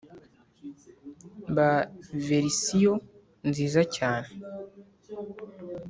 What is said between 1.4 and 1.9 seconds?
ba